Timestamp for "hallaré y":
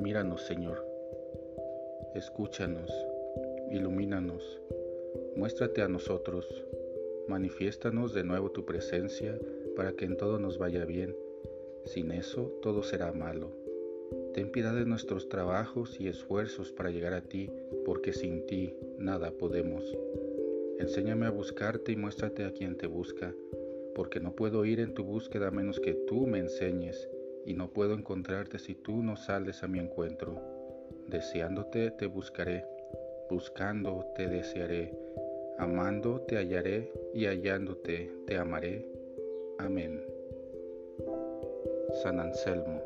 36.36-37.24